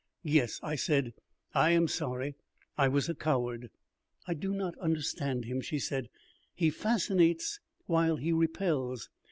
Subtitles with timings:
[0.23, 1.13] "Yes," I said,
[1.53, 2.33] "I am sorry.
[2.75, 3.69] I was a coward."
[4.25, 6.09] "I do not understand him," she said.
[6.55, 9.09] "He fascinates while he repels.